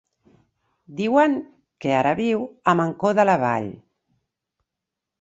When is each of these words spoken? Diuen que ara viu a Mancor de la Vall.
Diuen 1.01 1.35
que 1.85 1.93
ara 1.99 2.15
viu 2.23 2.43
a 2.73 2.77
Mancor 2.83 3.17
de 3.23 3.29
la 3.31 3.39
Vall. 3.47 3.73